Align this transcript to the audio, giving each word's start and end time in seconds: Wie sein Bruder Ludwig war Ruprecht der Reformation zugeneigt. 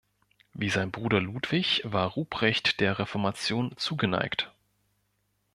Wie 0.55 0.71
sein 0.71 0.89
Bruder 0.89 1.21
Ludwig 1.21 1.83
war 1.85 2.07
Ruprecht 2.07 2.79
der 2.79 2.97
Reformation 2.97 3.71
zugeneigt. 3.77 4.51